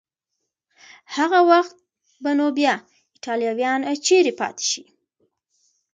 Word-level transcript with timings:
هغه 1.15 1.39
وخت 1.49 1.75
به 2.23 2.31
نو 2.37 2.47
بیا 2.57 2.73
ایټالویان 3.13 3.81
چیري 4.05 4.33
پاتې 4.39 4.65
شي؟ 4.71 4.83